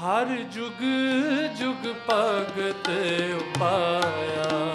ਹਰ 0.00 0.26
ਜੁਗ 0.26 0.80
ਜੁਗ 1.58 1.86
ਭਗਤ 2.08 2.88
ਉਪਾਇਆ। 3.36 4.72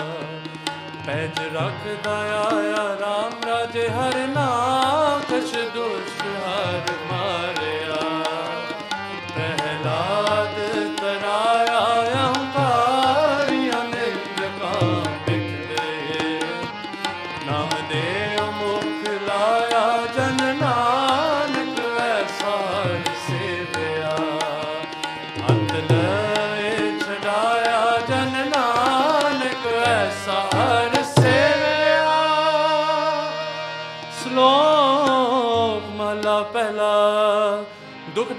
ਪੈਜ 1.08 1.40
ਰੱਖਦਾ 1.54 2.16
ਆਇਆ 2.44 2.84
RAM 3.02 3.48
ਰਾਜੇ 3.48 3.88
ਹਰ 3.90 4.28
ਨਾਮ, 4.28 5.22
ਕਛ 5.22 5.52
ਦੁਸ਼ਟ 5.76 6.22
ਹਰ 6.22 6.92
ਮਾਰਿਆ 7.12 7.57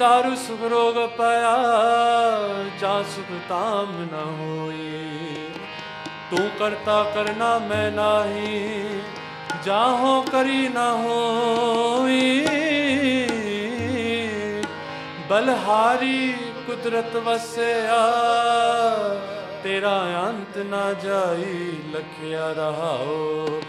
ਦੁਖ 0.08 0.14
ਦਾਰੂ 0.14 0.34
ਸੁਖ 0.34 0.62
ਰੋਗ 0.62 0.94
ਪਾਇਆ 1.08 1.56
ਜਾ 2.80 3.02
ਸੁਖ 3.02 3.26
ਤਾਮ 3.48 3.90
ਨ 4.02 4.36
ਹੋਈ 4.40 5.48
ਤੂੰ 6.30 6.48
ਕਰਤਾ 6.58 7.02
ਕਰਨਾ 7.14 7.58
ਮੈਂ 7.58 7.90
ਨਾਹੀ, 7.92 9.00
ਜਾਹੋ 9.64 10.22
ਕਰੀ 10.22 10.68
ਨਾ 10.68 10.92
ਹੋਈ। 10.92 12.46
ਬਲਹਾਰੀ 15.30 16.32
ਕੁਦਰਤ 16.66 17.16
ਵਸਿਆ, 17.16 18.00
ਤੇਰਾ 19.62 19.96
ਅੰਤ 20.28 20.58
ਨਾ 20.58 20.92
ਜਾਈ, 20.92 21.72
ਲਖਿਆ 21.92 22.52
ਰਹਾਓ। 22.52 23.60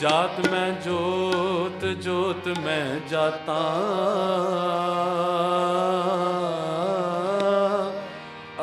ਜਾਤ 0.00 0.48
ਮੈਂ 0.50 0.70
ਜੋਤ 0.70 1.84
ਜੋਤ 1.84 2.48
ਮੈਂ 2.58 3.08
ਜਾਤਾ। 3.08 3.60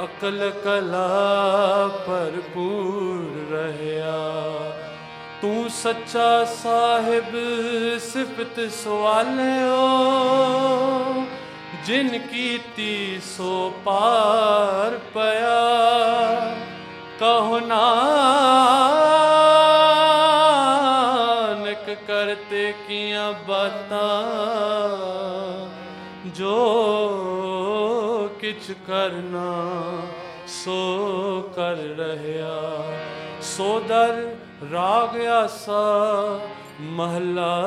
ਅਕਲ 0.03 0.51
ਕਲਾ 0.63 1.07
ਭਰਪੂਰ 2.07 3.53
ਰਹਿਆ। 3.55 4.21
ਤੂੰ 5.41 5.69
ਸੱਚਾ 5.69 6.43
ਸਾਹਿਬ, 6.43 7.35
ਸਿਫਤ 7.99 8.71
ਸਵਾਲਿਓ। 8.71 9.79
ਜਿਨ 11.85 12.17
ਕੀਤੀ 12.17 13.21
ਸੋ 13.37 13.73
ਪਾਰ 13.85 14.99
ਪਿਆ। 15.13 15.59
ਕਹੋ 17.19 17.59
ਨਾਨਕ 17.59 19.20
ਕੀਆਂ 22.87 23.33
ਬਾਤਾਂ 23.47 24.09
ਜੋ 26.29 26.57
ਕਿਛ 28.39 28.71
ਕਰਨਾ 28.87 29.51
ਸੋ 30.47 31.51
ਕਰ 31.55 31.75
ਰਹਿਆ। 31.75 32.83
ਸੋਦਰ 33.41 34.35
ਰਾਗ 34.71 35.19
ਆਸਾ 35.21 35.83
ਮਹਲਾ 36.81 37.61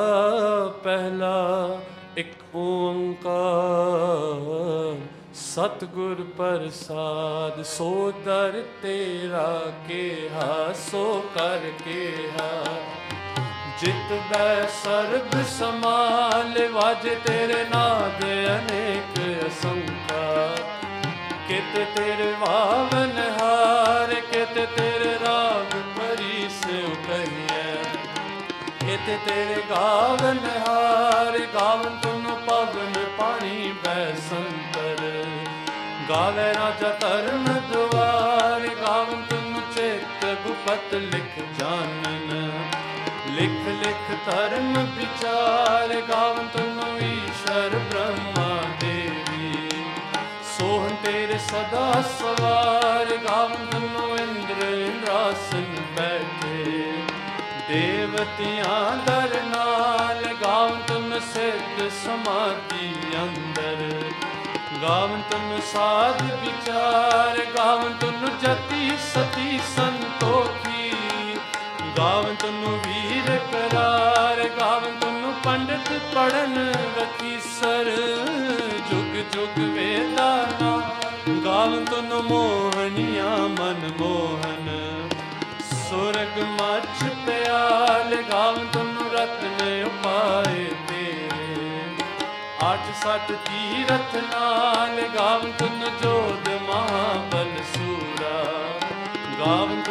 ਪਹਿਲਾ 0.83 1.79
ਇੱਕ 2.17 2.55
ਓੰਕਾਰ 2.55 4.95
ਸਤਗੁਰ 5.33 6.25
ਪ੍ਰਸਾਦ। 6.37 7.63
ਸੋਦਰ 7.63 8.63
ਤੇਰਾ 8.81 9.61
ਕਿਹਾ 9.87 10.73
ਸੋ 10.91 11.23
ਕਰ 11.35 11.71
ਕਿਹਾ। 11.85 12.63
ਜਿਤ 12.65 13.04
ਬੈ 13.83 14.67
ਸਰਬ 14.73 15.33
ਸਮਾਲ 15.47 16.67
ਵਾਜ 16.73 17.07
ਤੇਰੇ 17.25 17.63
ਨਾਦ 17.69 18.23
ਅਨੇਕ 18.23 19.17
ਅਸੰਖਾ 19.47 20.55
ਕਿਤ 21.47 21.75
ਤੇਰੇ 21.95 22.31
ਵਾਵਨ 22.39 23.17
ਹਾਰ, 23.39 24.13
ਕਿਤ 24.31 24.53
ਤੇਰੇ 24.77 25.13
ਰਾਗ 25.25 25.75
ਭਰੀ 25.97 26.47
ਸਿਉ 26.49 26.93
ਕਹੀਐ 27.07 27.73
ਕਿਤ 28.79 29.09
ਤੇਰੇ 29.25 29.61
ਗਾਵਨ 29.69 30.39
ਹਾਰ, 30.67 31.39
ਗਾਵਨ 31.55 31.97
ਤੁਨ 32.03 32.23
ਪਵਨ 32.47 32.93
ਪਾਣੀ 33.17 33.73
ਬੈ 33.85 34.05
ਸੰਤਰ। 34.29 35.03
ਗਾਵੇ 36.09 36.53
ਰਾਜਾ 36.53 36.95
ਧਰਮ 37.01 37.45
ਦੁਆਰ, 37.73 38.67
ਗਾਵਨ 38.81 39.23
ਤੁਨ 39.29 39.61
ਚੇਤ 39.75 40.25
ਗੁਪਤ 40.47 40.93
ਲਿਖ 40.93 41.39
ਜਾਣਨ। 41.59 42.74
ਲਿਖ 43.65 43.85
ਲਿਖ 43.85 44.17
ਧਰਮ 44.25 44.73
ਵਿਚਾਰ, 44.97 46.01
ਗਾਵਨ 46.09 46.47
ਤੁਨ 46.47 46.97
ਈਸ਼ਰ 47.03 47.77
ਬ੍ਰਹਮਾ 47.89 48.61
ਦੇਵੀ। 48.79 49.69
ਸੋਹਣ 50.57 50.95
ਤੇਰੇ 51.03 51.37
ਸਦਾ 51.37 52.03
ਸਵਾਰ, 52.19 53.15
ਗਾਵਨ 53.25 53.65
ਤੁਨ 53.71 54.19
ਇੰਦਰ 54.19 54.67
ਇੰਦਰਾਸਨ 54.67 55.65
ਬੈਠੇ। 55.97 56.93
ਦੇਵਤਿਆਂ 57.69 58.97
ਦਰ 59.05 59.41
ਨਾਲ, 59.45 60.23
ਗਾਵਨ 60.41 60.79
ਤੁਨ 60.87 61.19
ਸਿੱਧ 61.33 61.89
ਸਮਾਧੀ 62.05 62.93
ਅੰਦਰ। 63.23 64.01
ਗਾਵਨ 64.81 65.21
ਤੁਨ 65.31 65.59
ਸਾਧ 65.73 66.21
ਵਿਚਾਰ, 66.21 67.45
ਗਾਵਨ 67.57 67.93
ਤੁਨ 67.99 68.29
ਜਤੀ 68.41 68.89
ਸਤੀ 69.13 69.59
ਸੰਤੋਖੀ। 69.75 70.74
ਗਾਵਨ 71.97 72.35
ਤੁਨ 72.35 72.79
ਵੀਰ 72.85 73.37
ਕਰਾਰ 73.51 74.49
ਗਾਵਨ 74.59 74.97
ਤੁਨ 74.99 75.33
ਪੰਡਿਤ 75.43 75.91
ਪੜਨ 76.15 76.57
ਰਖੀ 76.97 77.37
ਸਰ। 77.39 77.89
ਜੁਗ 78.89 79.15
ਜੁਗ 79.33 79.59
ਵੇਦਾ 79.59 80.29
ਨਾ 80.61 80.71
ਗਾਵਨ 81.45 81.85
ਤੁਨ 81.85 82.13
ਮੋਹਨੀਆਂ 82.21 83.37
ਮਨ 83.49 83.91
ਮੋਹਨ। 83.99 84.69
ਸੁਰਗ 85.71 86.39
ਮੱਛ 86.61 87.03
ਪਿਆਲ 87.25 88.15
ਗਾਵਨ 88.31 88.65
ਤੁਨ 88.73 88.97
ਰਤਨ 89.13 89.83
ਉਪਾਏ 89.85 90.65
ਤੇਰੇ। 90.87 91.79
ਅੱਠ 92.71 92.93
ਸੱਤ 93.03 93.31
ਤੀਰਥ 93.47 94.15
ਨਾਲ 94.15 95.01
ਗਾਵਨ 95.15 95.51
ਤੁਨ 95.51 95.89
ਜੋਧ 96.01 96.49
ਮਹਾਬਲ 96.69 97.51
ਸੂਰਾ। 97.73 98.43
ਗਾਵਨ 99.39 99.81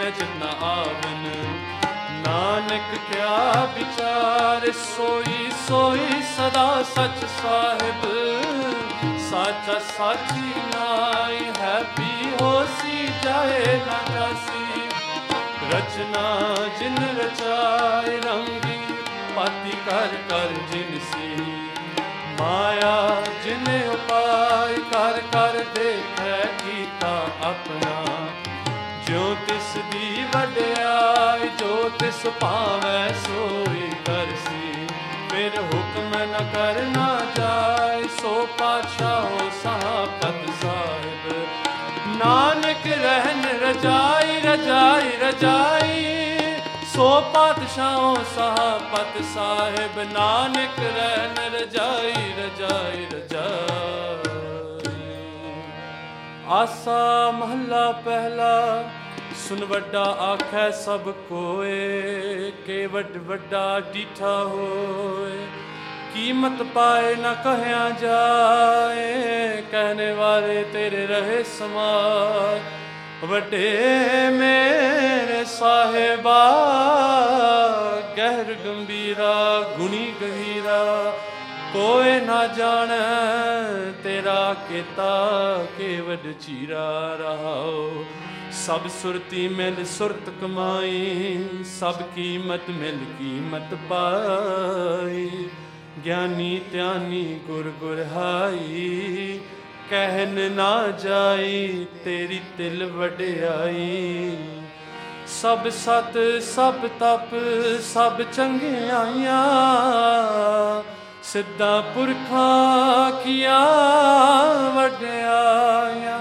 ਗਾਵਨ 0.00 0.10
ਸੇ 0.10 0.10
ਮੈਂ 0.10 0.10
ਜਿੰਨਾ 0.10 0.66
ਆਵਨ, 0.66 1.30
ਨਾਨਕ 2.26 3.12
ਕਿਆ 3.12 3.64
ਵਿਚਾਰ, 3.64 4.72
ਸੋਈ 4.72 5.50
ਸੋਈ 5.68 6.22
ਸਦਾ 6.22 6.82
ਸਚ 6.82 7.26
ਸਾਹਿਬ। 7.42 8.06
ਸਾਚਾ 9.30 9.78
ਸਾਚੀ 9.96 10.52
ਨਾਈ 10.56 11.52
ਹੈ 11.60 11.84
ਵੀ 11.98 12.30
ਹੋਸੀ, 12.40 13.08
ਜਾਏ 13.24 13.80
ਨਾ 13.86 14.14
ਜਾਸੀ। 14.14 14.88
ਰਚਨਾ 15.70 16.54
ਜਿਨ 16.78 17.18
ਰਚਾਏ 17.18 18.16
ਰੰਗੀ 18.16 18.94
ਪਾਤੀ 19.36 19.72
ਕਰ 19.86 20.08
ਕਰ 20.28 20.48
ਜਿਨ 20.72 20.98
ਸੀ। 20.98 21.36
ਮਾਇਆ 22.40 23.22
ਜਿਨ 23.44 23.90
ਉਪਾਇ 23.90 24.74
ਕਰ 24.74 25.20
ਕਰ 25.32 25.64
ਦੇਖੈ 25.74 26.40
ਕੀਤਾ 26.40 27.26
ਆਪਣਾ। 27.42 28.04
ਜੋ 29.10 29.36
ਤਿਸ 29.48 29.72
ਦੀ 29.92 30.24
ਵਡਿਆਈ, 30.34 31.48
ਜੋ 31.58 31.90
ਤਿਸ 31.98 32.26
ਭਾਵੈ 32.40 33.08
ਸੋਈ 33.12 33.90
ਕਰਸੀ 34.06 34.86
ਫਿਰ 35.30 35.58
ਹੁਕਮ 35.62 36.12
ਨ 36.18 36.44
ਕਰਨਾ 36.54 37.06
ਜਾਏ, 37.36 38.02
ਸੋ 38.20 38.48
ਪਾਛਾਓ 38.58 39.50
ਸਾਪਤ 39.62 40.62
ਸਾਹਿਬ। 40.62 41.32
ਨਾਨਕ 42.18 42.86
ਰਹਿਨ 42.86 43.44
ਰਜਾਈ 43.62 44.40
ਰਜਾਈ 44.40 45.16
ਰਜਾਈ, 45.22 46.06
ਸੋ 46.94 47.08
ਪਾਤਸ਼ਾਹੋਂ 47.34 48.16
ਸਾਪਤ 48.36 49.22
ਸਾਹਿਬ। 49.34 50.00
ਨਾਨਕ 50.12 50.78
ਰਹਿਨ 50.78 51.54
ਰਜਾਈ 51.54 52.32
ਰਜਾਈ 52.38 53.06
ਰਜਾਈ। 53.12 54.09
ਆਸਾ 56.52 57.30
ਮਹੱਲਾ 57.30 57.90
ਪਹਿਲਾ, 58.04 58.84
ਸੁਨ 59.38 59.64
ਵੱਡਾ 59.64 60.02
ਆਖੈ 60.20 60.70
ਸਭ 60.70 61.10
ਕੋਏ, 61.28 62.50
ਕੇ 62.66 62.86
ਵੱਡ 62.86 63.16
ਵੱਡਾ 63.16 63.80
ਡੀਠਾ 63.92 64.32
ਹੋਏ। 64.44 65.46
ਕੀਮਤ 66.14 66.62
ਪਾਏ 66.74 67.14
ਨਾ 67.16 67.34
ਕਹਿਆ 67.34 67.88
ਜਾਏ, 67.90 69.62
ਕਹਨੇ 69.72 70.10
ਵਾਲੇ 70.12 70.64
ਤੇਰੇ 70.72 71.06
ਰਹੇ 71.06 71.42
ਸਮਾਜ 71.58 73.24
ਵੱਡੇ 73.24 74.28
ਮੇਰੇ 74.30 75.44
ਸਾਹਿਬਾ, 75.44 76.40
ਗਹਿਰ 78.16 78.54
ਗੰਭੀਰਾ, 78.64 79.60
ਗੁਣੀ 79.78 80.12
ਗਹੀਰਾ 80.20 81.12
ਕੋਏ 81.72 82.18
ਨਾ 82.20 82.46
ਜਾਣੈ, 82.46 83.92
ਤੇਰਾ 84.04 84.54
ਕੀਤਾ 84.68 85.66
ਕੇਵਡ 85.78 86.32
ਚੀਰਾ 86.40 87.16
ਰਹਾਓ 87.20 88.04
ਸਭ 88.56 88.86
ਸੁਰਤੀ 88.92 89.46
ਮਿਲ 89.48 89.84
ਸੁਰਤ 89.84 90.30
ਕਮਾਈ, 90.40 91.64
ਸਭ 91.78 92.00
ਕੀਮਤ 92.14 92.70
ਮਿਲ 92.70 92.98
ਕੀਮਤ 93.18 93.74
ਪਾਈ। 93.88 95.28
ਗਿਆਨੀ 96.04 96.60
ਧਿਆਨੀ 96.72 97.40
ਗੁਰ 97.46 97.70
ਗੁਰ 97.80 98.04
ਹਾਈ 98.12 99.40
ਕਹਿਨ 99.90 100.52
ਨਾ 100.52 100.86
ਜਾਈ, 101.02 101.86
ਤੇਰੀ 102.04 102.40
ਤਿਲ 102.58 102.84
ਵਡਿਆਈ। 102.86 104.36
ਸਭ 105.40 105.68
ਸਤ, 105.68 106.18
ਸਭ 106.44 106.86
ਤਪ, 107.00 107.34
ਸਭ 107.82 108.22
ਚੰਗਿਆਈਆਂ 108.32 109.42
ਸਿੱਧਾ 111.32 111.80
ਪੁਰਖਾਂ 111.94 113.10
ਕੀਆ 113.10 113.58
ਵਡਿਆਈਆਂ 114.74 116.18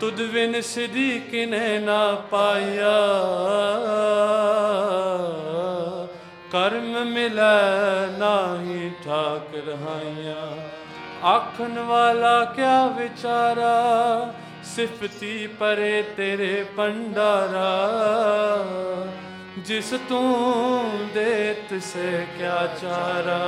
ਤੁਧ 0.00 0.20
ਵਿਨ 0.20 0.60
ਸਿਧੀ 0.60 1.18
ਕਿਨੇ 1.20 1.78
ਨਾ 1.78 2.14
ਪਾਇਆ। 2.30 2.92
ਕਰਮ 6.52 7.04
ਮਿਲੈ 7.04 8.06
ਨਾਹੀ 8.18 8.90
ਠਾਕ 9.04 9.54
ਰਹਾਈਆਂ 9.68 10.46
ਆਖਣ 11.26 11.78
ਵਾਲਾ 11.78 12.44
ਕਿਆ 12.44 12.86
ਵਿਚਾਰਾ? 12.86 13.74
ਸਿਫਤੀ 14.64 15.46
ਪਰੇ 15.46 16.02
ਤੇਰੇ 16.16 16.64
ਪੰਡਾਰਾ 16.76 17.70
ਜਿਸ 19.64 19.94
ਤੂੰ 20.08 21.08
ਦੇਤ 21.14 21.82
ਸੇ 21.82 22.26
ਕਿਆ 22.38 22.66
ਚਾਰਾ? 22.82 23.38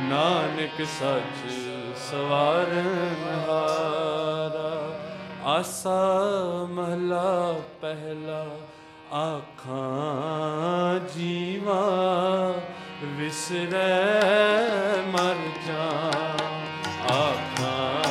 ਨਾਨਕ 0.00 0.86
ਸੱਚ 1.00 1.52
ਸਵਾਰਨ 2.10 3.14
ਹਾਰਾ। 3.48 4.72
ਆਸਾ 5.50 6.12
ਮਹਲਾ 6.70 7.60
ਪਹਿਲਾ 7.80 8.46
ਆਖਾਂ 9.12 10.98
ਜੀਵਾ, 11.14 11.82
ਵਿਸਰੈ 13.02 14.22
ਮਰ 15.06 15.36
ਜਾ 15.66 15.90
ਆਖਾਂ 17.14 18.01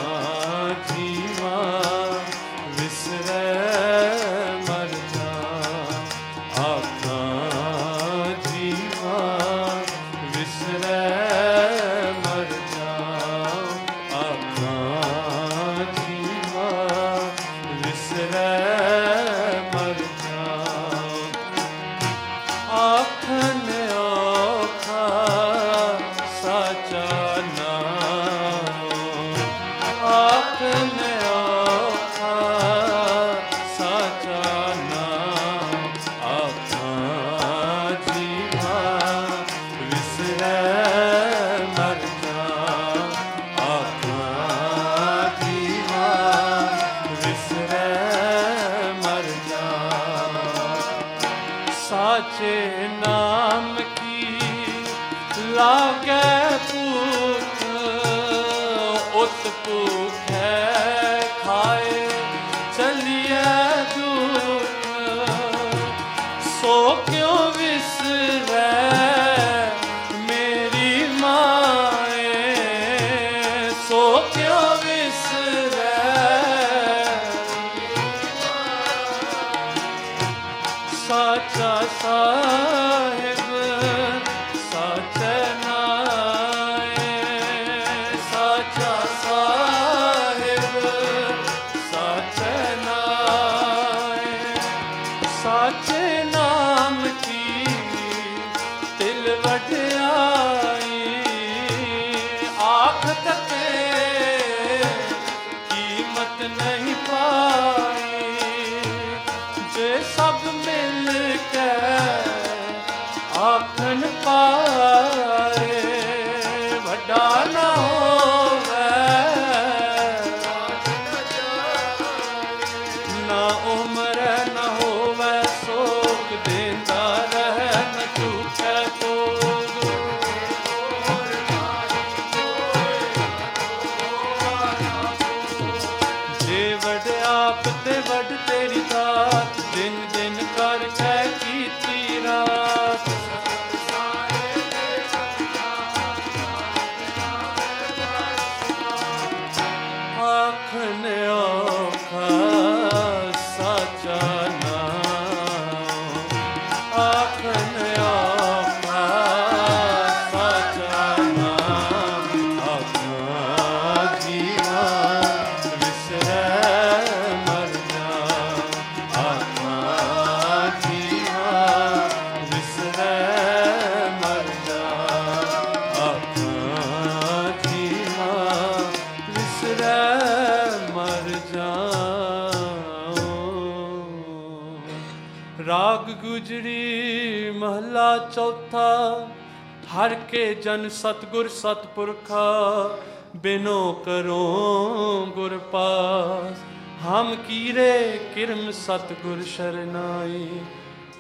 ਜਨ 190.63 190.87
ਸਤਗੁਰ 190.89 191.47
ਸਤਪੁਰਖਾ, 191.47 192.97
ਬਿਨੋ 193.35 193.91
ਕਰੋ 194.05 195.25
ਗੁਰ 195.35 195.57
ਪਾਸ। 195.71 196.57
ਹਮ 197.05 197.35
ਕੀਰੇ 197.47 198.19
ਕਿਰਮ 198.35 198.69
ਸਤਗੁਰ 198.71 199.41
ਸ਼ਰਨਾਈ, 199.47 200.47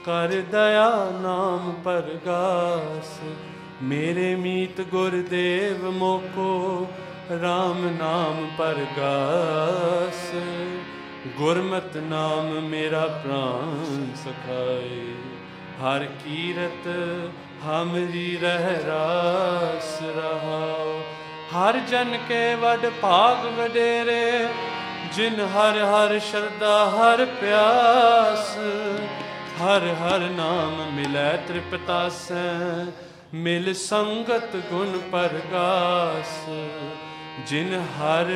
ਕਰ 0.05 0.41
ਦਇਆ 0.51 0.89
ਨਾਮ 1.21 1.71
ਪਰਗਾਸ। 1.83 3.19
ਮੇਰੇ 3.83 4.35
ਮੀਤ 4.35 4.81
ਗੁਰਦੇਵ 4.81 5.89
ਮੋਕੋ 5.91 6.87
RAM 7.33 7.79
ਨਾਮ 7.99 8.47
ਪਰਗਾਸ। 8.57 10.31
ਗੁਰਮਤ 11.37 11.97
ਨਾਮ 11.99 12.59
ਮੇਰਾ 12.61 13.05
ਪ੍ਰਾਨ 13.23 14.07
ਸਖਾਏ, 14.15 15.13
ਹਰ 15.81 16.05
ਕੀਰਤ 16.23 16.87
ਹਮਰੀ 17.65 18.37
ਰਹਿ 18.37 18.75
ਰਾਸ 18.85 20.01
ਰਹਾਓ 20.15 21.01
ਹਰ 21.53 21.77
ਜਨ 21.89 22.17
ਕੇ 22.27 22.43
ਵਡ 22.55 22.85
ਭਾਗ 23.01 23.45
ਵਡੇਰੇ, 23.57 24.47
ਜਿਨ 25.15 25.39
ਹਰ 25.55 25.77
ਹਰ 25.85 26.17
ਸ਼ਰਦਾ 26.19 26.75
ਹਰ 26.89 27.25
ਪਿਆਸ। 27.41 28.55
ਹਰ 29.61 29.87
ਹਰ 30.01 30.19
ਨਾਮ 30.29 30.81
ਮਿਲੈ 30.93 31.35
ਤ੍ਰਿਪਤਾਸੈ 31.47 32.85
ਮਿਲ 33.33 33.73
ਸੰਗਤ 33.73 34.55
ਗੁਣ 34.69 34.97
ਪਰਗਾਸ। 35.11 36.39
ਜਿਨ 37.47 37.73
ਹਰ 37.97 38.31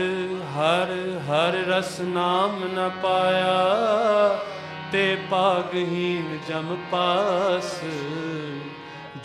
ਹਰ 0.55 0.91
ਹਰ 1.29 1.57
ਰਸ 1.67 1.99
ਨਾਮ 2.01 2.63
ਨ 2.75 2.89
ਪਾਇਆ, 3.03 4.39
ਤੇ 4.91 5.17
ਪਾਗਹੀਨ 5.29 6.37
ਜਮ 6.49 6.75
ਪਾਸ। 6.91 7.79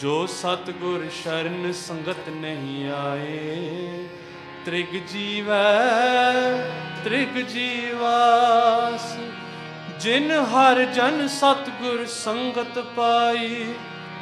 ਜੋ 0.00 0.26
ਸਤਗੁਰ 0.26 1.02
ਸ਼ਰਨ 1.12 1.73
ਸੰਗਤ 1.73 2.28
ਨਹੀਂ 2.28 2.90
ਆਏ, 2.90 4.07
ਤ੍ਰਿਗ 4.64 4.95
ਜੀਵੈ, 5.09 5.73
ਤ੍ਰਿਗ 7.04 7.37
ਜੀਵਾਸ, 7.47 9.16
ਜਿਨ 10.00 10.30
ਹਰ 10.30 10.85
ਜਨ 10.85 11.26
ਸਤਗੁਰ 11.28 12.07
ਸੰਗਤ 12.07 12.78
ਪਾਈ, 12.97 13.75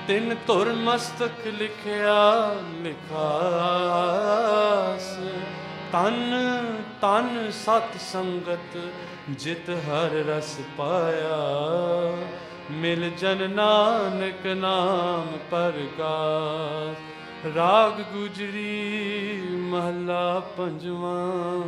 ਤਿਨ 0.09 0.37
ਧੁਰ 0.47 0.73
ਮਸਤਕ 0.73 1.47
ਲਿਖਿਆ 1.47 2.17
ਲਿਖਾਸ। 2.83 3.19
ਤਨ 5.93 6.19
ਤਨ 7.01 7.51
ਸਤ 7.65 7.91
ਸੰਗਤ 8.01 8.77
ਜਿਤ 9.31 9.71
ਹਰ 9.71 10.11
ਰਸ 10.29 10.57
ਪਾਇਆ। 10.77 11.39
ਮਿਲ 12.71 13.11
ਜਨ 13.11 13.51
ਨਾਨਕ 13.51 14.47
ਨਾਮ 14.47 15.39
ਪਰਗਾਸ। 15.51 16.97
ਰਾਗ 17.57 18.01
ਗੁਜਰੀ 18.13 19.41
ਮਹਲਾ 19.51 20.41
ਪੰਜਵਾਂ। 20.59 21.63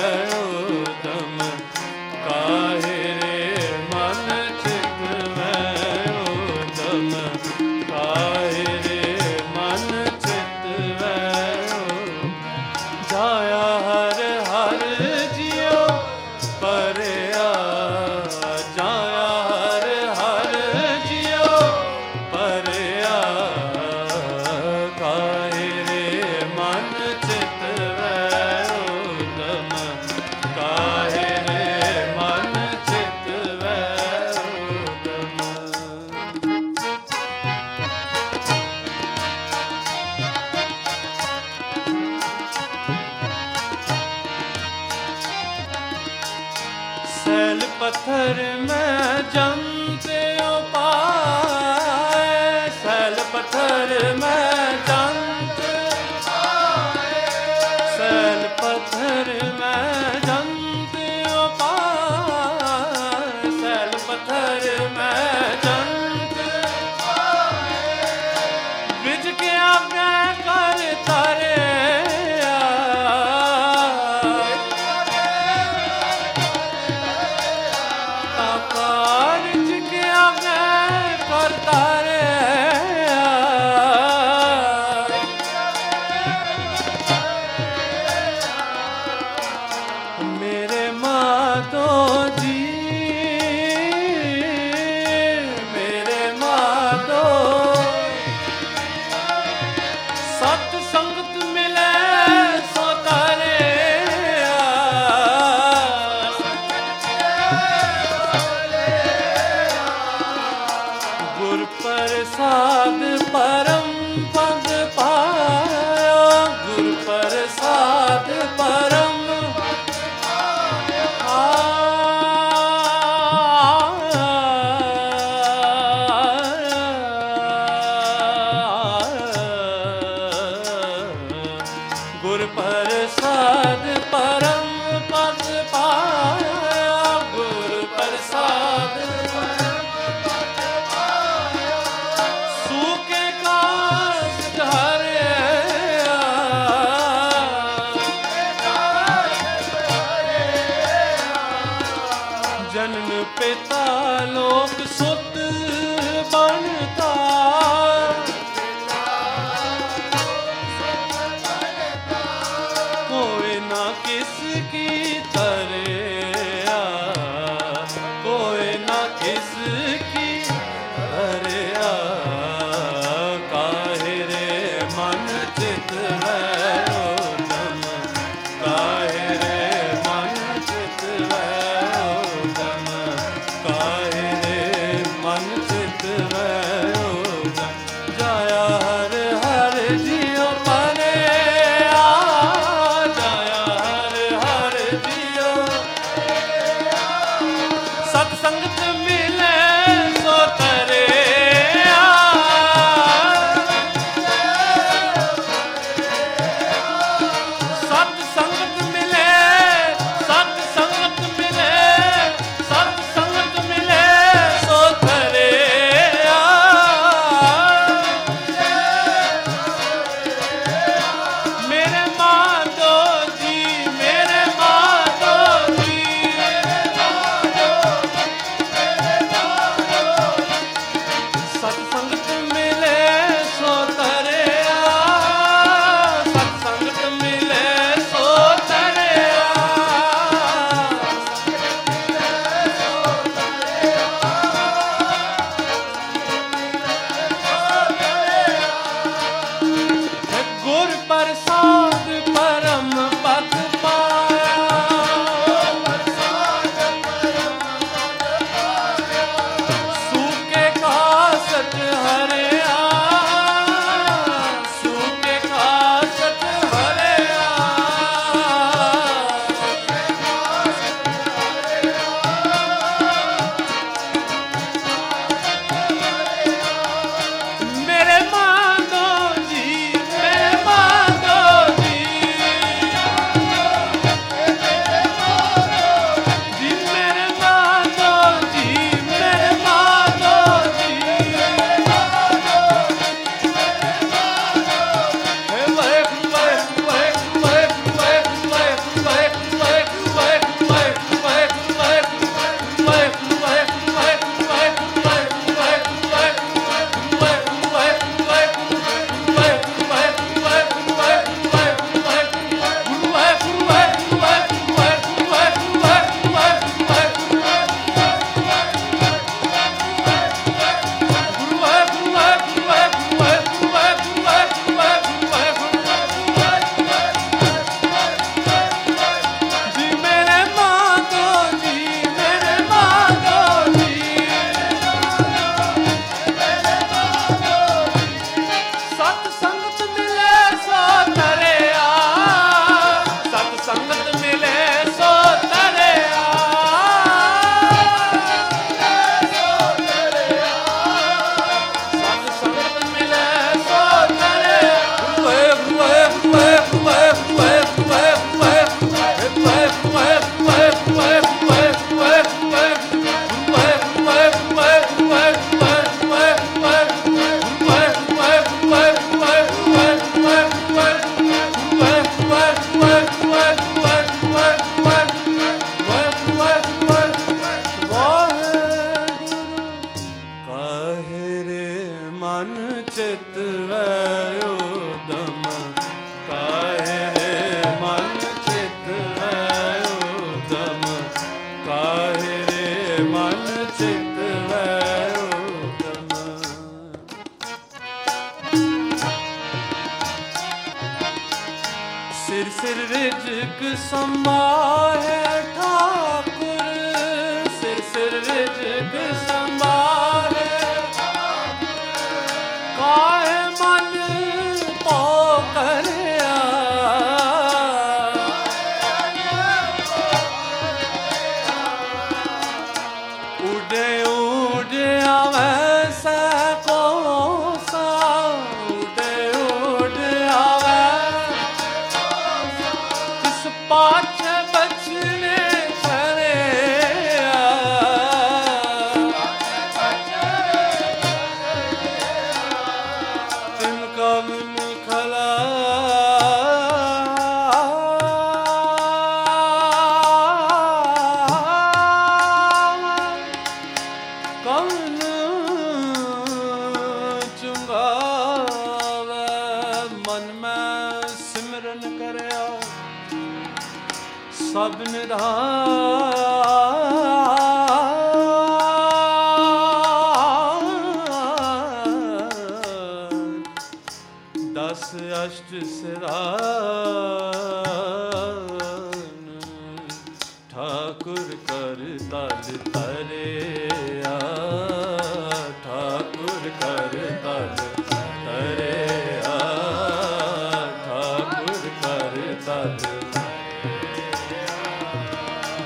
ਚਿਤ 175.89 176.34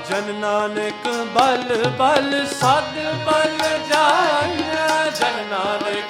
ਜਨ 0.09 0.33
ਨਾਨਕ 0.35 1.07
ਬਲ 1.33 1.83
ਬਲ 1.99 2.45
ਸਦ 2.51 2.95
ਬਲ 3.25 3.57
ਜਾਣਿਆ 3.89 5.05
ਜਨ 5.09 5.35
ਨਾਨਕ 5.49 6.08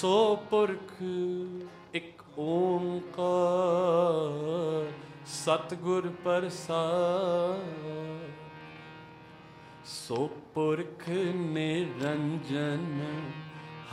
ਸੋ 0.00 0.36
ਪੁਰਖ 0.50 0.90
ਇੱਕ 1.94 2.22
ਓੰਕਾਰ, 2.38 3.26
ਸਤਗੁਰ 5.26 6.08
ਪ੍ਰਸਾਦ। 6.24 7.64
ਸੋ 9.86 10.28
ਪੁਰਖ 10.54 11.08
ਨਿਰੰਜਨ, 11.34 12.86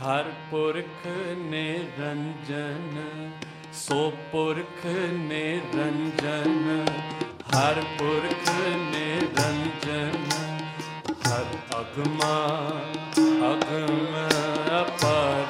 ਹਰ 0.02 0.32
ਪੁਰਖ 0.52 1.08
ਨਿਰੰਜਨ। 1.38 3.02
ਸੋ 3.74 4.12
ਪੁਰਖ 4.32 4.86
ਨਿਰੰਜਨ, 5.12 6.86
ਹਰ 7.56 7.82
ਪੁਰਖ 7.98 8.50
ਨਿਰੰਜਨ। 8.94 10.18
ਹਰ 11.28 11.48
ਅਗਮਾ, 11.82 12.38
ਅਗਮ 13.52 14.16
ਅਪਾਰ 14.82 15.47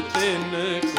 ਤਿਨ 0.00 0.89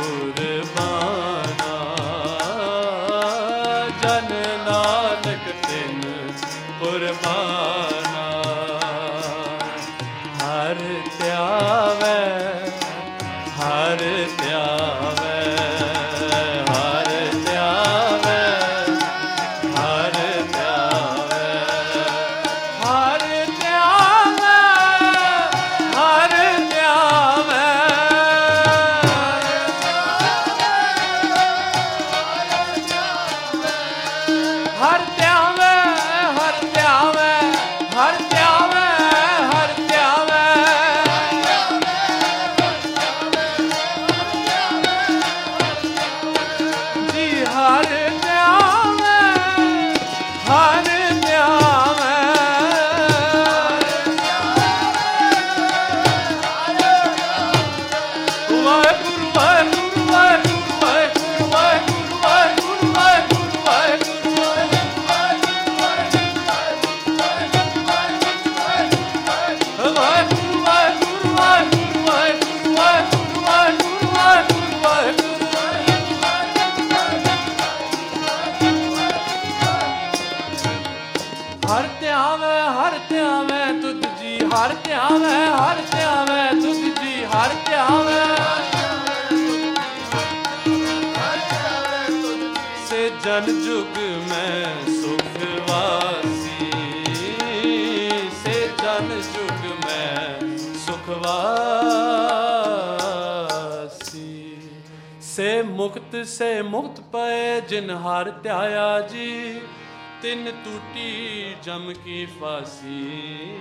ਟੂਟੀ 112.02 112.02
ਜਮ 112.02 112.06
ਕੀ 112.06 112.26
ਫਾਸੀ 112.26 113.56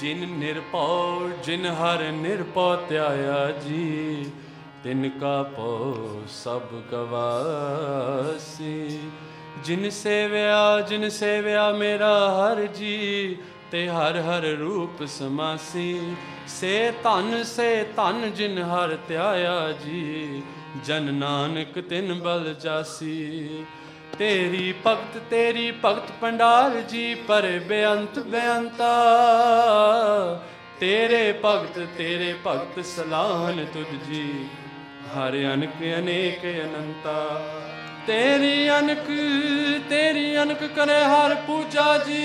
ਜਿਨ 0.00 0.38
ਨਿਰਭਉ 0.38 1.30
ਜਿਨ 1.44 1.66
ਹਰ 1.66 2.12
ਨਿਰਭਉ 2.12 2.76
ਧਿਆਇਆ 2.88 3.50
ਜੀ 3.50 4.30
ਤਿਨ 4.84 5.08
ਕਾ 5.08 5.42
ਪਉ 5.42 6.22
ਸਭ 6.28 6.62
ਗਵਾਸੀ 6.92 9.00
ਜਿਨ 9.64 9.90
ਸੇਵਿਆ 9.90 10.80
ਜਿਨ 10.80 11.08
ਸੇਵਿਆ 11.08 11.72
ਮੇਰਾ 11.72 12.30
ਹਰ 12.30 12.66
ਜੀ 12.66 13.36
ਤੇ 13.70 13.88
ਹਰ 13.88 14.20
ਹਰ 14.20 14.42
ਰੂਪ 14.42 15.04
ਸਮਾਸੀ 15.04 16.14
ਸੇ 16.48 16.92
ਧਨ 17.04 17.42
ਸੇ 17.42 17.84
ਧਨ 17.96 18.34
ਜਿਨ 18.34 18.58
ਹਰ 18.58 18.98
ਧਿਆਇਆ 19.08 19.74
ਜੀ 19.84 20.42
ਜਨ 20.86 21.14
ਨਾਨਕ 21.14 21.80
ਤਿਨ 21.80 22.14
ਬਲ 22.14 22.54
ਜਾਸੀ 22.60 23.64
ਤੇਰੀ 24.18 24.74
ਭਗਤ 24.86 25.18
ਤੇਰੀ 25.30 25.70
ਭਗਤ 25.84 26.10
ਪੰਡਾਰ 26.20 26.80
ਜੀ, 26.80 27.14
ਪਰ 27.14 27.46
ਬੇਅੰਤ, 27.68 28.18
ਬੇਅੰਤਾ। 28.18 28.92
ਤੇਰੇ 30.80 31.40
ਭਗਤ 31.44 31.78
ਤੇਰੇ 31.98 32.34
ਭਗਤ 32.46 32.84
ਸਲਾਹਨ 32.84 33.66
ਤੁਧ 33.74 34.10
ਜੀ, 34.10 34.48
ਹਰ 35.14 35.36
ਅਨਕ, 35.54 35.82
ਅਨੇਕ 35.98 36.44
ਅਨੰਤਾ। 36.64 37.42
ਤੇਰੀ 38.06 38.70
ਅਨਕ 38.70 39.06
ਤੇਰੀ 39.88 40.42
ਅਨਕ 40.42 40.66
ਕਰੇ 40.66 41.04
ਹਰ 41.04 41.34
ਪੂਜਾ 41.34 41.98
ਜੀ। 41.98 42.24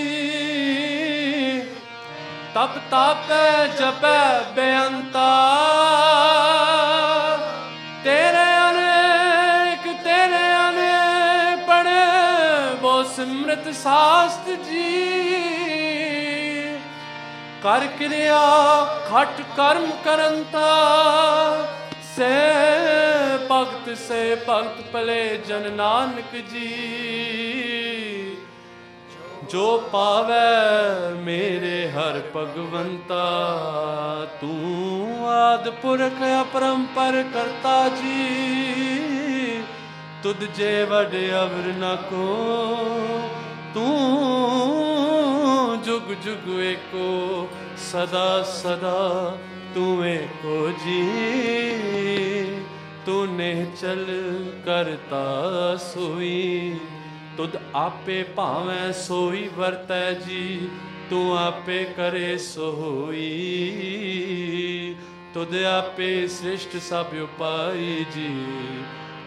ਤਪ 2.55 2.79
ਤਾਪੈ, 2.91 3.67
ਜਪੈ, 3.67 4.41
ਬੇਅੰਤਾ। 4.55 5.29
ਸਾਸਤ 13.73 14.49
ਜੀ। 14.49 15.19
ਕਰ 17.63 17.87
ਕਿਰਿਆ, 17.99 18.39
ਖਟ 19.09 19.41
ਕਰਮ 19.57 19.91
ਕਰੰਤਾ। 20.03 20.77
ਸੇ 22.15 22.29
ਭਗਤ 23.51 23.97
ਸੇ 23.97 24.37
ਭਗਤ 24.49 24.93
ਭਲੇ 24.93 25.37
ਜਨ 25.37 25.71
ਨਾਨਕ 25.71 26.35
ਜੀ। 26.35 28.37
ਜੋ 29.49 29.89
ਪਾਵੈ 29.91 31.15
ਮੇਰੇ 31.15 31.91
ਹਰ 31.91 32.21
ਭਗਵੰਤਾ, 32.35 33.27
ਤੂੰ 34.41 35.29
ਆਦ 35.29 35.69
ਪੁਰਖ 35.69 36.41
ਅਪਰੰਪਰ 36.41 37.23
ਕਰਤਾ 37.33 37.89
ਜੀ। 37.89 39.63
ਤੁਧ 40.23 40.43
ਜੇ 40.43 40.83
ਵਡ 40.83 41.15
ਅਵਰ 41.15 41.73
ਨ 41.73 41.97
ਕੋ 42.09 43.31
ਤੂੰ 43.73 45.11
ਜੁਗ 45.85 46.13
ਜੁਗ 46.25 46.47
ਏਕੋ, 46.59 47.47
ਸਦਾ 47.77 48.41
ਸਦਾ 48.43 49.37
ਤੂੰ 49.75 50.05
ਏਕੋ 50.07 50.71
ਜੀ। 50.85 51.01
ਤੂੰ 53.05 53.27
ਨੇ 53.35 53.65
ਚਲ 53.81 54.05
ਕਰਤਾ 54.65 55.75
ਸੋਈ, 55.75 56.79
ਤੁਧ 57.37 57.57
ਆਪੇ 57.75 58.23
ਭਾਵੇਂ 58.35 58.91
ਸੋਈ 58.93 59.47
ਵਰਤੈ 59.57 60.11
ਜੀ, 60.13 60.69
ਤੂੰ 61.09 61.37
ਆਪੇ 61.37 61.83
ਕਰੇ 61.97 62.37
ਸੋਈ। 62.37 63.25
ਤੁਧ 65.33 65.55
ਆਪੇ 65.65 66.27
ਸ੍ਰਿਸ਼ਟ 66.27 66.77
ਸਭ 66.81 67.13
ਉਪਾਈ 67.23 68.05
ਜੀ, 68.15 68.31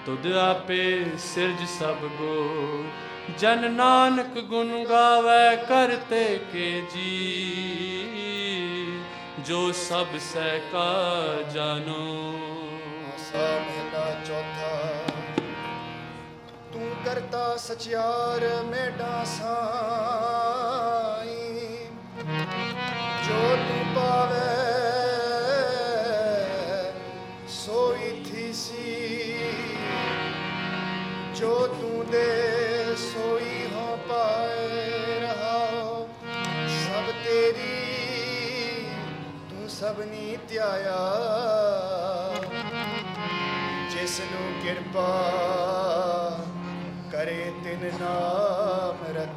ਤੁਧ 0.06 0.26
ਆਪੇ 0.32 1.04
ਸਿਰਜ 1.18 1.66
ਸਭ 1.68 2.06
ਗੋ 2.18 2.36
ਜਨ 3.38 3.72
ਨਾਨਕ 3.72 4.40
ਗੁਣ 4.40 4.84
ਗਾਵੇ 4.84 5.56
ਕਰਤੇ 5.56 6.40
ਕੇ 6.52 6.82
ਜੀ। 6.94 7.72
ਜੋ 9.38 9.72
ਸਭ 9.72 10.06
ਸਹਿ 10.18 10.60
ਕਾ 10.72 11.24
ਜਾਨੋ 11.54 12.38
ਸਾ 13.18 13.38
ਮਹਿਲਾ 13.38 14.24
ਚੌਥਾ। 14.24 15.02
ਤੂੰ 16.72 16.90
ਕਰਤਾ 17.04 17.56
ਸਚਿਆਰ 17.56 18.64
ਮੇਡਾ 18.64 19.24
ਸਾਈ। 19.24 21.33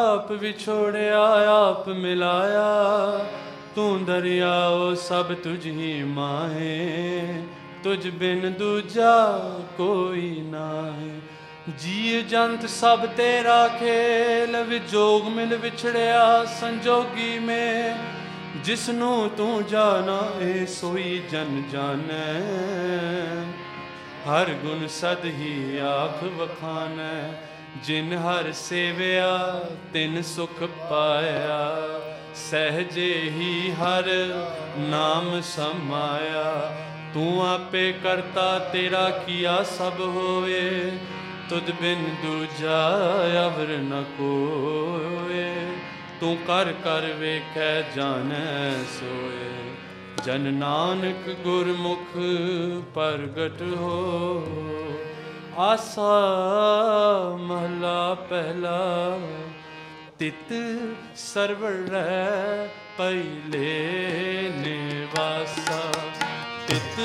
ਆਪ 0.09 0.33
ਵਿਛੋੜਿਆ, 0.33 1.23
ਆਪ 1.69 1.89
ਮਿਲਾਇਆ। 1.89 2.63
ਤੂੰ 3.75 4.05
ਦਰਿਆਓ 4.05 4.95
ਸਭ 4.95 5.25
ਤੁਝ 5.25 5.67
ਹੀ 5.67 6.03
ਮਾਹੇ। 6.03 7.43
ਤੁਝ 7.85 8.11
ਬਿਨ 8.11 8.53
ਦੂਜਾ 8.53 9.39
ਕੋਈ 9.79 10.41
ਨਾਹੀ। 10.41 11.21
ਜੀ 11.79 12.23
ਜੰਤ 12.23 12.69
ਸਭ 12.69 13.07
ਤੇਰਾ 13.07 13.69
ਖੇਲ, 13.69 14.63
ਵਿਜੋਗ 14.63 15.29
ਮਿਲ 15.29 15.57
ਵਿਛੜਿਆ 15.57 16.45
ਸੰਜੋਗੀ 16.45 17.39
ਮੇ। 17.39 17.95
ਜਿਸ 18.57 18.89
ਨੂੰ 18.89 19.31
ਤੂੰ 19.31 19.67
ਜਾਣਾ, 19.67 20.33
ਏ 20.41 20.67
ਸੋਈ 20.67 21.23
ਜਨ 21.31 21.63
ਜਾਣੈ। 21.73 22.41
ਹਰ 24.31 24.51
ਗੁਣ 24.51 24.87
ਸਦ 24.87 25.25
ਹੀ 25.25 25.79
ਆਖ 25.79 26.25
ਵਖਾਨੈ। 26.25 27.43
ਜਿਨ 27.85 28.13
ਹਰ 28.13 28.53
ਸੇਵਿਆ, 28.53 29.61
ਤਿਨ 29.93 30.23
ਸੁਖ 30.23 30.63
ਪਾਇਆ। 30.91 31.77
ਸਹਜੇ 32.35 33.15
ਹੀ 33.15 33.71
ਹਰ 33.71 34.05
ਨਾਮ 34.79 35.41
ਸਮਾਇਆ। 35.41 36.77
ਤੂੰ 37.15 37.55
ਆਪੇ 37.55 37.93
ਕਰਤਾ, 37.93 38.59
ਤੇਰਾ 38.59 39.11
ਕੀਆ 39.11 39.63
ਸਭ 39.63 40.01
ਹੋਏ 40.01 40.99
ਤੁਧ 41.49 41.71
ਬਿਨ 41.71 42.05
ਦੂਜਾ 42.05 42.91
ਅਵਰ 43.47 43.67
ਨ 43.69 44.05
ਕੋਏ 44.19 45.55
ਤੂੰ 46.21 46.37
ਕਰ 46.47 46.73
ਕਰ 46.85 47.05
ਵੇਖੈ 47.13 47.83
ਜਾਣੈ 47.97 48.73
ਸੋਏ। 49.01 49.51
ਜਨ 50.25 50.41
ਨਾਨਕ 50.55 51.29
ਗੁਰਮੁਖ 51.45 52.17
ਪ੍ਰਗਟ 52.95 53.63
ਹੋ 53.63 54.03
ਆਸਾ 55.59 56.17
ਮਹਲਾ 57.41 58.15
ਪਹਿਲਾ, 58.31 59.19
ਤਿਤ 60.19 60.53
ਸਰਵਰ 61.17 61.71
ਰਹਿ 61.71 62.69
ਪਹਿਲੇ 62.99 64.51
ਨਿਵਾਸਾ। 64.57 65.81
ਤਿਤ 66.69 67.01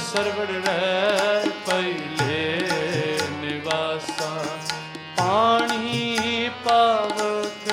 ਸਰਵਰ 0.00 0.52
ਰਹਿ 0.66 1.48
ਪਹਿਲੇ 1.66 2.60
ਨਿਵਾਸਾ। 3.40 4.30
ਪਾਣੀ 5.16 6.50
ਪਾਵਕ 6.64 7.72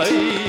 ਹੁਰੀਆ 0.00 0.39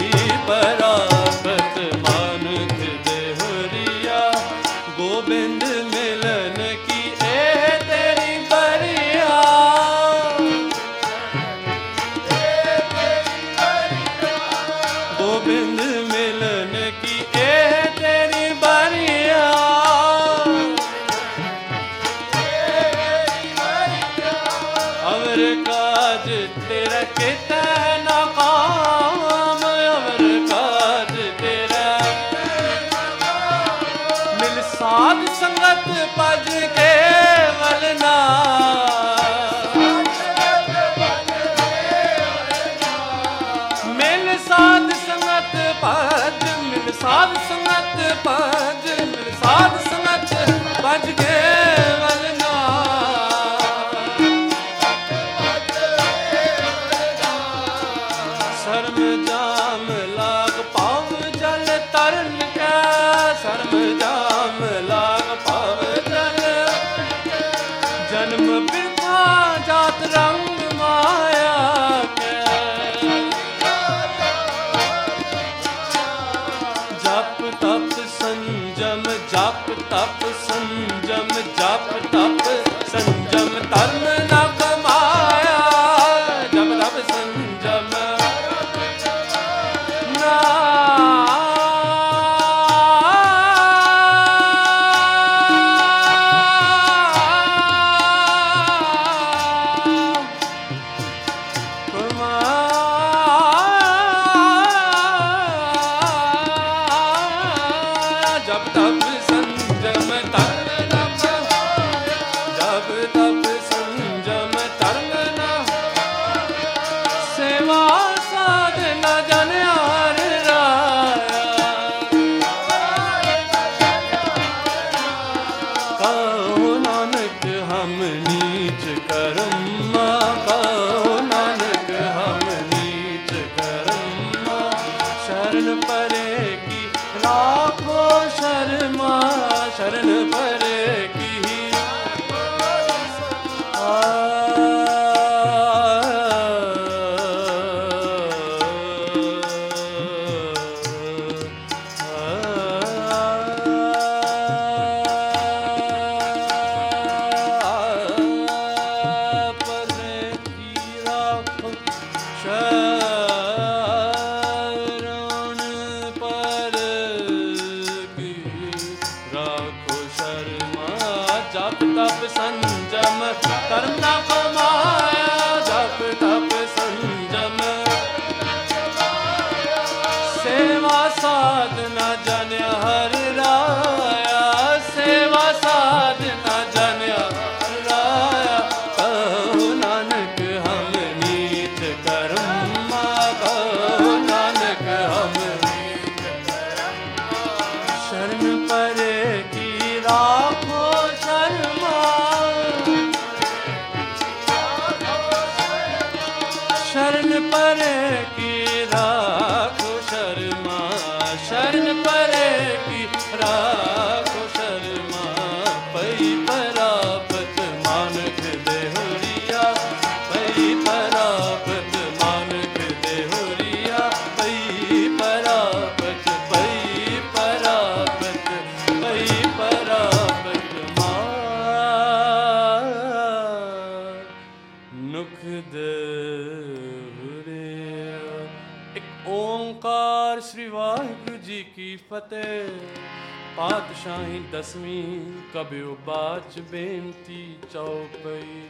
شاهی 244.04 244.40
دسمی 244.54 245.22
کبیو 245.54 245.96
باچ 246.06 246.58
بینتی 246.72 247.44
چوپئی 247.74 248.62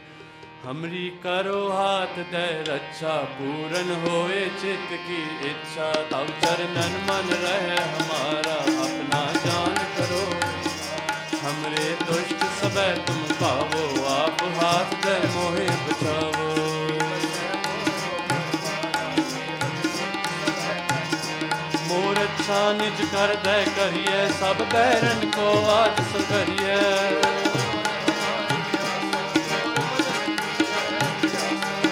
ہمری 0.64 1.08
کرو 1.22 1.60
ہاتھ 1.72 2.18
دے 2.32 2.46
رچا 2.68 3.14
پورن 3.38 3.90
ہوئے 4.04 4.44
چت 4.56 4.90
کی 5.06 5.22
اچھا 5.50 5.90
تب 6.10 6.26
چرنن 6.42 6.98
من 7.06 7.32
رہے 7.44 7.78
ہمارا 7.94 8.58
اپنا 8.84 9.22
جان 9.44 9.76
کرو 9.96 10.24
ہمرے 11.42 11.88
دشت 12.02 12.44
سبے 12.60 12.92
تم 13.06 13.24
پاو 13.38 14.06
آپ 14.10 14.42
ہاتھ 14.58 14.94
دے 15.06 15.18
موہب 15.34 15.91
ਨਿਜ 22.72 23.00
ਕਰ 23.12 23.34
ਦੈ 23.44 23.62
ਕਰੀਐ, 23.76 24.26
ਸਭ 24.40 24.62
ਬੈਰਨ 24.72 25.30
ਕੋ 25.30 25.48
ਆਜ 25.70 26.00
ਸੁਧਰੀਐ 26.12 26.80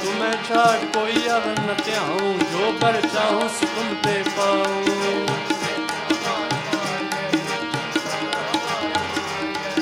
ਤੁਮੈ 0.02 0.30
ਛਾੜ 0.48 0.78
ਕੋਈ 0.94 1.28
ਅਵਨ 1.28 1.56
ਨ 1.66 1.74
ਧਿਆਉ, 1.84 2.32
ਜੋ 2.52 2.72
ਪਰ 2.80 3.00
ਚਾਹੂ 3.14 3.48
ਸੁਖਮ 3.60 3.94
ਤੇ 4.04 4.22
ਪਾਉ। 4.36 4.84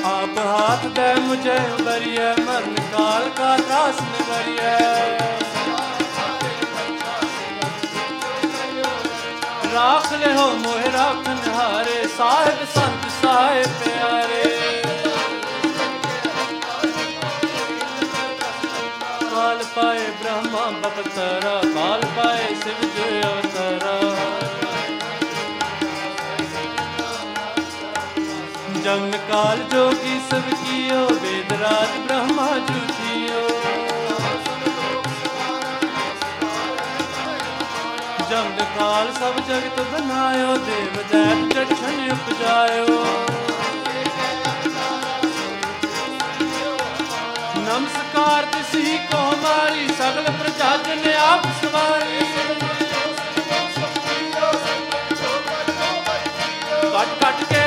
ਆਪ 0.05 0.37
ਹਾਥ 0.37 0.85
ਦੇ 0.87 1.13
ਮੁਝੇ 1.21 1.59
ਬਰੀਏ 1.83 2.33
ਮਰਨ 2.39 2.75
ਕਾਲ 2.93 3.29
ਕਾ 3.37 3.55
ਦਾਸ 3.69 4.01
ਨਿਵਰੀਏ 4.01 5.48
ਰਾਖ 9.99 10.11
ਲਿਓ 10.13 10.43
ਮੋਹਿ 10.57 10.91
ਰਾਖਨ 10.91 11.37
ਹਾਰੇ 11.53 12.07
ਸਾਹਿਬ 12.17 12.59
ਸੰਤ 12.73 13.07
ਸਾਹਿਬ 13.13 13.71
ਪਿਆਰੇ। 13.79 14.43
ਬਾਲ 19.33 19.63
ਪਾਏ 19.75 20.05
ਬ੍ਰਹਮਾ 20.21 20.65
ਬਪਤਰਾ 20.79 21.61
ਬਾਲ 21.75 22.05
ਪਾਏ 22.17 22.47
ਸਿਵ 22.63 22.87
ਜੇ 22.95 23.21
ਅਵਤਾਰਾ। 23.21 23.97
ਜਨ 28.83 29.11
ਕਾਲ 29.31 29.63
ਜੋਗੀ 29.71 30.19
ਸਭ 30.31 30.53
ਕੀਓ, 30.55 31.07
ਵੇਦ 31.21 31.51
ਰਾਜ 31.61 31.97
ਬ੍ਰਹਮਾ 31.97 32.47
ਜੁਠੀਓ 32.59 33.48
ਨਾਲ 38.79 39.11
ਸਭ 39.13 39.39
ਜਗਤ 39.47 39.79
ਬਨਾਇਓ 39.91 40.55
ਦੇਵ 40.57 40.93
ਜੈਤ 41.11 41.53
ਜਠਨ 41.53 41.97
ਉਪਜਾਇਓ। 42.11 42.99
ਨਮਸਕਾਰ 47.57 48.45
ਤਿਸੀ 48.53 48.97
ਕੋ 49.11 49.23
ਮਾਰੀ 49.41 49.87
ਸਗਲ 49.97 50.31
ਪ੍ਰਜਾ 50.39 50.75
ਜਨ 50.77 51.11
ਆਪ 51.15 51.47
ਸਵਾਰੀ। 51.61 52.25
ਕੱਟ 56.93 57.19
ਕੱਟ 57.19 57.43
ਕੇ 57.49 57.61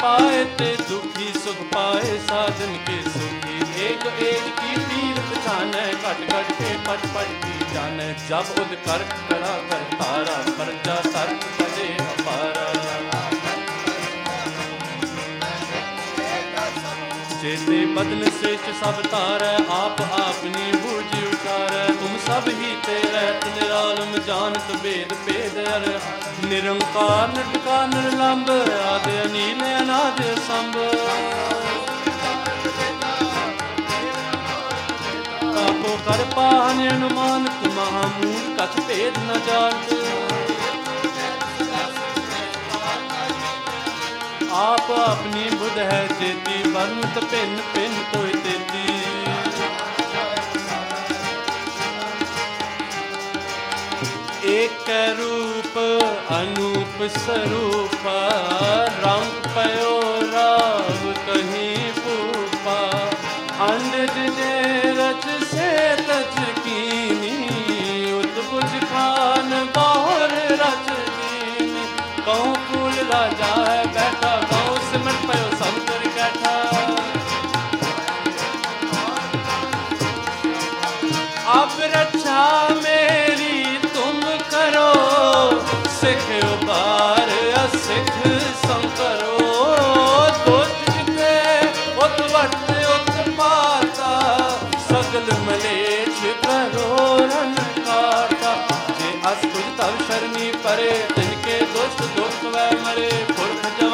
ਪਾਏ 0.00 0.44
ਤੇ 0.58 0.74
ਦੁਖੀ 0.88 1.32
ਸੁਖ 1.44 1.62
ਪਾਏ, 1.72 2.18
ਸਾਜਨ 2.28 2.76
ਕੇ 2.86 3.00
ਸੁਖੀ 3.02 3.84
ਏਕ 3.84 4.06
ਏਕ 4.22 4.44
ਕੀ 4.60 4.80
ਪੀਰ 4.88 5.20
ਪਛਾਨੈ, 5.30 5.86
ਘਟ 6.04 6.20
ਘਟ 6.32 6.52
ਕੇ 6.58 6.76
ਪਟ 6.86 7.06
ਪਟ 7.14 7.28
ਕੀ 7.44 7.74
ਜਾਣੈ, 7.74 8.12
ਜਬ 8.28 8.60
ਉਦ 8.60 8.74
ਕਰ 8.86 9.04
ਕਰਾ 9.30 9.58
ਕਰ 9.70 9.96
ਤਾਰਾ, 9.98 10.42
ਪਰਜਾ 10.58 11.00
ਸਰਤ 11.04 11.44
ਕਦੇ 11.58 11.94
ਅਪਾਰਾ 12.04 12.66
ਚੇਤੇ 17.42 17.84
ਬਦਲ 17.96 18.24
ਸੇਚ 18.40 18.60
ਸਭ 18.80 19.00
ਤਾਰੈ, 19.10 19.54
ਆਪ 19.72 20.00
ਆਪਨੀ 20.02 20.72
ਬੂ 20.72 20.97
ਕਰ 21.48 21.92
ਤੂੰ 21.92 22.18
ਸਭ 22.26 22.48
ਹੀ 22.48 22.74
ਤੇ 22.86 22.94
ਰਹਿਤ 23.12 23.46
ਨਿਰਾਲਮ 23.46 24.16
ਜਾਣਤ 24.26 24.72
ਭੇਦ 24.82 25.12
ਭੇਦ 25.26 25.58
ਅਰ 25.58 26.00
ਨਿਰੰਕਾਰ 26.46 27.28
ਨਟਕਾ 27.28 27.86
ਨਿਰਲੰਭ 27.86 28.50
ਆਦਿ 28.86 29.20
ਅਨੀਲ 29.22 29.62
ਅਨਾਦ 29.78 30.22
ਸੰਭ। 30.48 30.76
ਆਪੋ 35.58 35.98
ਕਰ 36.06 36.24
ਪਾਹਨ 36.36 36.88
ਅਨੁਮਾਨਤ, 36.88 37.66
ਮਹਾਮੂਲ 37.76 38.54
ਕਥ 38.58 38.80
ਭੇਦ 38.80 39.18
ਨ 39.18 39.40
ਜਾਣਤ। 39.46 39.94
ਆਪ 44.52 44.90
ਆਪਣੀ 44.90 45.50
ਬੁਧ 45.50 45.78
ਹੈ 45.78 46.06
ਚੇਤੀ 46.20 46.70
ਬੰਤ 46.70 47.18
ਭਿੰਨ 47.24 47.56
ਭਿੰਨ 47.74 48.02
ਕੋਈ 48.12 48.32
ਤੇ 48.32 48.57
ਏਕ 54.58 54.88
ਰੂਪ 55.18 55.76
ਅਨੂਪ 56.34 57.02
ਸਰੂਪਾ 57.16 58.14
ਰਾਮ 59.02 59.28
ਪਇਓ 59.54 60.00
ਰਾਮ 60.32 61.12
ਕਹੀਂ 61.26 61.92
ਭੂਪਾ 61.98 62.80
ਅਨਜ 63.66 64.18
ਦੇ 64.36 64.92
ਰਚ 64.92 65.28
ਸੇ 65.44 65.70
ਤਜ 66.02 66.57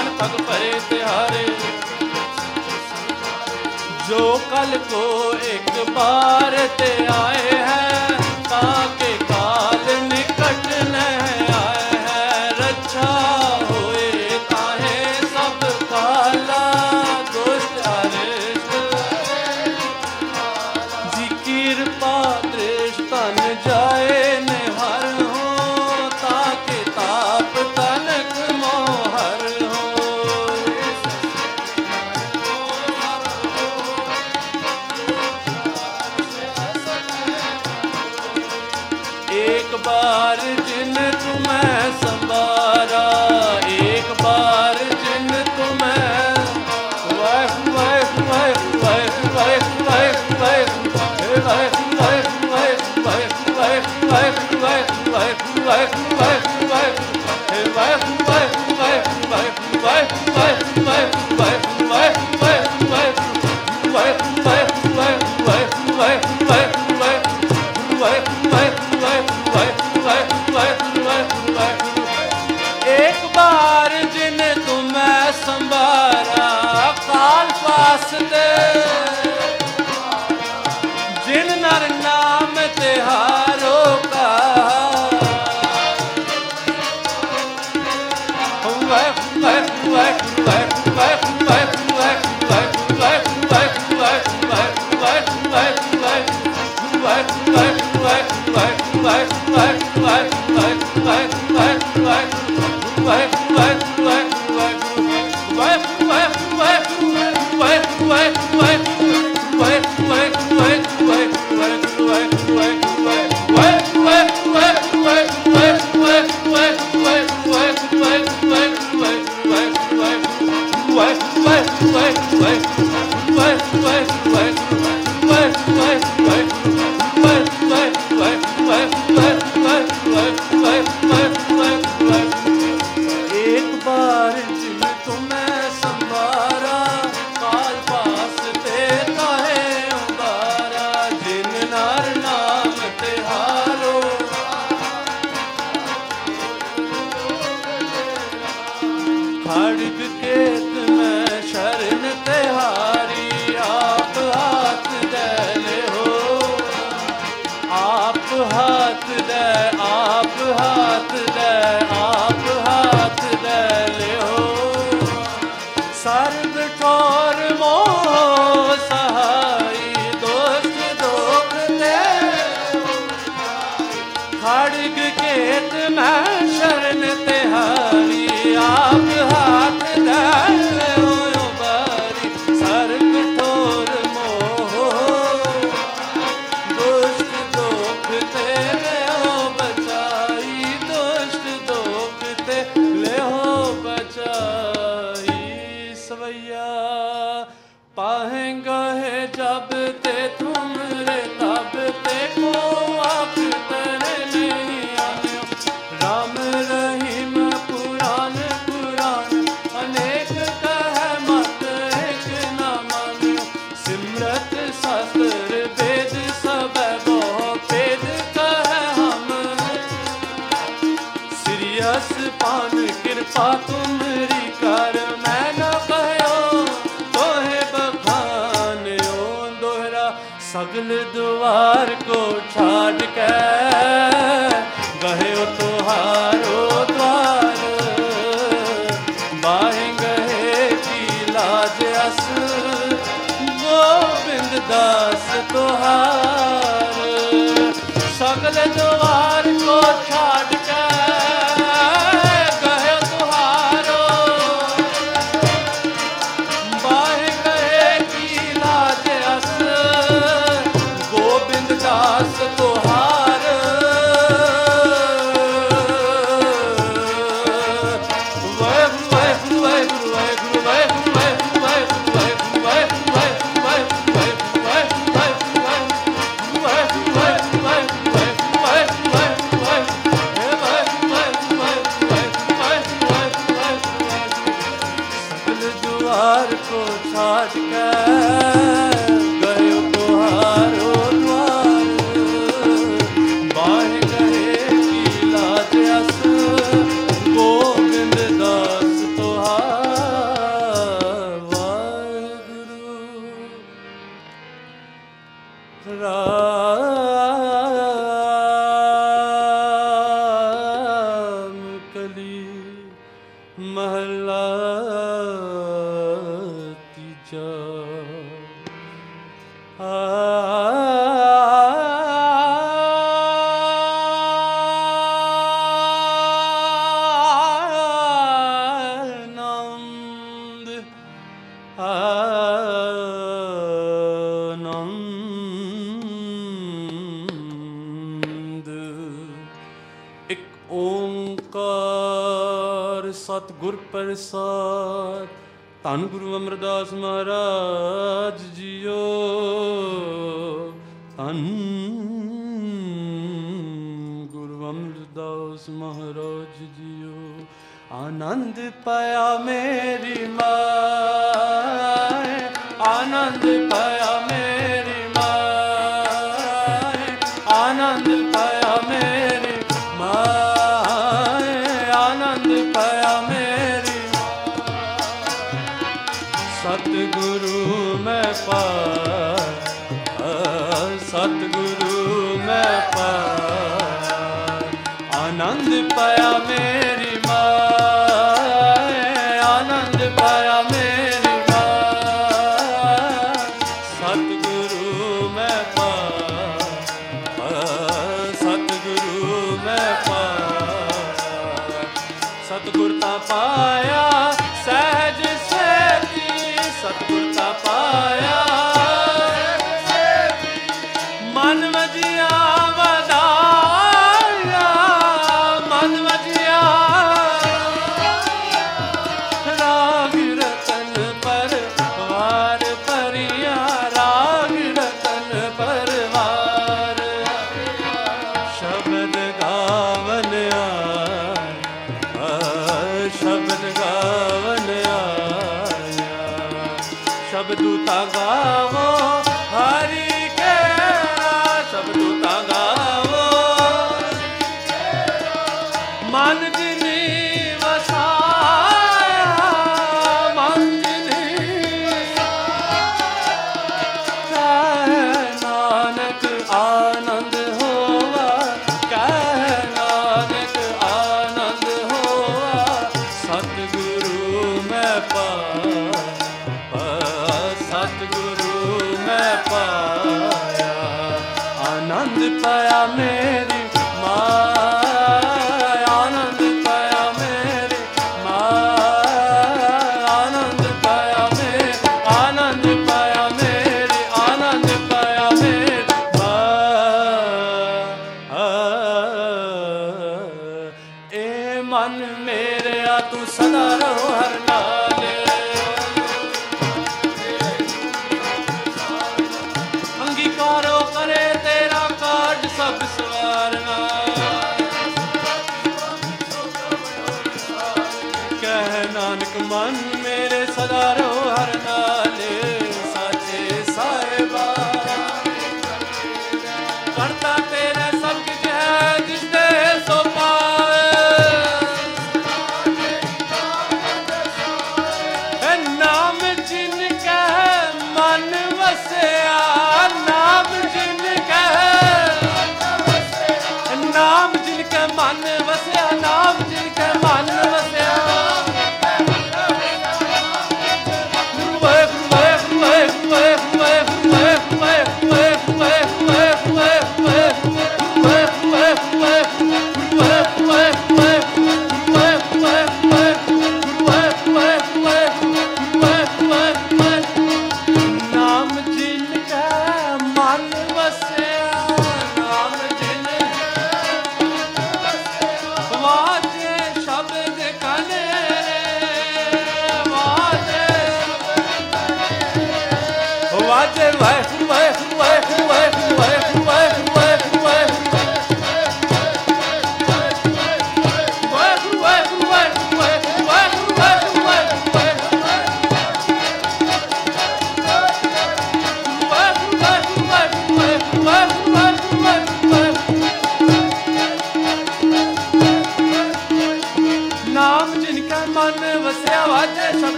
ਮਨ 0.00 0.16
ਤਗ 0.18 0.42
ਭਰੇ 0.46 0.72
ਤਿਹਾਰੇ। 0.90 1.46
ਜੋ 4.08 4.40
ਕਲ 4.50 4.78
ਕੋ 4.90 5.32
ਇੱਕ 5.52 5.90
ਬਾਰ 5.90 6.56
ਤੇ 6.78 7.06
ਆਏ 7.12 7.58
ਹੈ 7.58 8.18
ਤਾਂ 8.50 8.88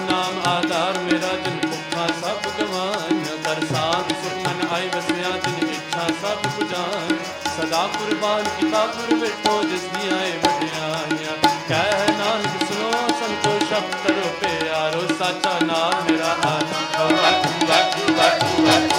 ਨਾਮ 0.00 0.40
ਆਧਾਰ 0.48 0.98
ਮੇਰਾ, 0.98 1.32
ਜਿਨ 1.44 1.58
ਭੁੱਖਾ 1.62 2.06
ਸਭ 2.20 2.50
ਗਵਾਈਆਂ 2.60 3.36
ਕਰ 3.44 3.66
ਸਾਧ 3.66 4.12
ਸੁਖ 4.12 4.36
ਮਨ 4.46 4.66
ਆਈ 4.72 4.88
ਵਸਿਆ, 4.88 5.30
ਜਿਨ 5.46 5.68
ਇੱਛਾ 5.68 6.06
ਸਭ 6.22 6.46
부ਜਾਨ 6.46 7.16
ਸਦਾ 7.56 7.86
ਕੁਰਬਾਨ 7.86 8.44
ਕੀਤਾ 8.60 8.86
ਗੁਰ 8.86 9.14
ਵੇਟੋ 9.18 9.62
ਜਿਸ 9.62 9.80
ਦੀ 9.80 10.08
ਆਏ 10.14 10.32
ਵਡਿਆਈਆਂ। 10.38 11.36
ਕਹਿ 11.68 12.12
ਨਾਨਕ 12.18 12.66
ਸੁਨੋ 12.68 12.90
ਸੰਤੋ 13.20 13.58
ਸ਼ਬਦ 13.68 13.94
ਕਰੋ 14.06 14.34
ਪਿਆਰੋ 14.40 15.06
ਸਾਚਾ 15.18 15.58
ਨਾਮ 15.66 16.04
ਮੇਰਾ 16.10 16.26
ਆਧਾਰ 16.26 17.12
ਵਾਹਿਗੁਰੂ 17.12 17.66
ਵਾਹਿਗੁਰੂ 17.66 17.66
ਵਾਹਿਗੁਰੂ 17.66 18.14
ਵਾਹਿਗੁਰੂ 18.16 18.64
ਵਾਹਿਗੁਰੂ 18.64 18.93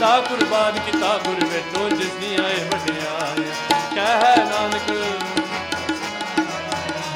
ਪੁਜਾਈਆਂ 0.00 0.20
ਸਦਾ 0.20 0.20
ਕੁਰਬਾਨ 0.28 0.78
ਕੀਤਾ 0.84 1.16
ਗੁਰ 1.24 1.44
ਵੇਟੋ 1.48 1.88
ਜਿਸ 1.90 2.12
ਦੀ 2.20 2.34
ਆਏ 2.36 2.58
ਵਡਿਆਈਆਂ 2.64 3.52
ਕਹਿ 3.94 4.44
ਨਾਨਕ, 4.44 4.86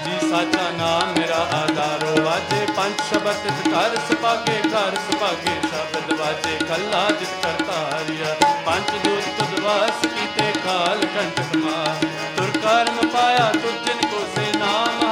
ਜੀ 0.05 0.29
ਸਾਚਾ 0.31 0.71
ਨਾਮ 0.79 1.15
ਮੇਰਾ 1.19 1.39
ਆਧਾਰੋ 1.55 2.23
ਵਾਜੇ। 2.25 2.67
ਪੰਜ 2.77 3.01
ਸ਼ਬਦ 3.09 3.37
ਤਿਤ 3.45 3.69
ਕਰ 3.69 3.97
ਸੁਭਾਗੇ, 4.09 4.61
ਘਰ 4.65 4.97
ਸੁਭਾਗੇ, 5.07 5.55
ਸ਼ਬਦ 5.63 6.13
ਵਾਜੇ। 6.21 6.59
ਕੱਲਾ 6.69 7.09
ਜਿਤ 7.11 7.43
ਕਰਤਾ 7.43 7.81
ਹਰੀਆ 7.87 8.35
ਪੰਜ 8.67 8.91
ਦੂਤ 9.05 9.25
ਤੁਧ 9.39 9.61
ਵਾਸ 9.65 10.07
ਕੀਤੇ 10.07 10.53
ਕਾਲ 10.61 11.07
ਕੰਟ 11.17 11.41
ਕਮਾਇਆ 11.53 12.13
ਤੁਰ 12.37 12.61
ਕਰਮ 12.61 13.09
ਪਾਇਆ 13.09 13.51
ਤੁਧ 13.55 13.85
ਜਿਨ 13.87 14.09
ਕੋ 14.11 14.27
ਸੇ 14.37 14.53
ਨਾਮ 14.59 15.04